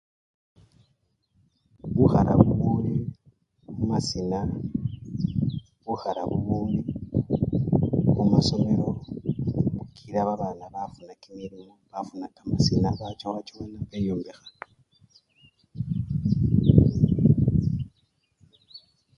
[1.95, 2.93] Bukhala bubuli
[3.77, 4.39] mumasina
[5.83, 6.79] bukhala bubuli
[8.17, 8.89] mumasomelo,
[9.75, 14.47] bukila babana bafuna kimilimo bafuna kamasina bachowachowana beyombekha.